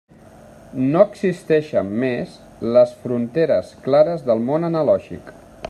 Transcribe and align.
No 0.93 1.01
existeixen 1.09 1.91
més 2.05 2.33
les 2.77 2.95
fronteres 3.05 3.73
clares 3.89 4.25
del 4.31 4.43
món 4.49 4.71
analògic. 4.71 5.31